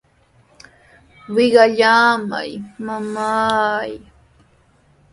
¡Wiyallamay, 1.33 2.51
mamay! 2.85 3.91